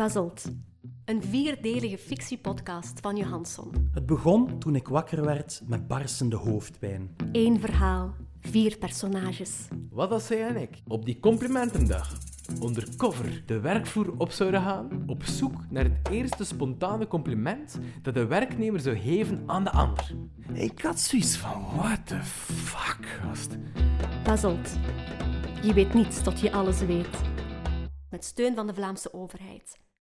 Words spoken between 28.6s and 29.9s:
de Vlaamse overheid.